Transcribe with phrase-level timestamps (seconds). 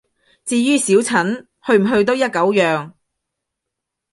[0.45, 2.93] 至於小陳，去唔去都一狗樣